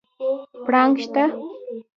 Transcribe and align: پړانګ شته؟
پړانګ 0.65 0.93
شته؟ 1.03 1.23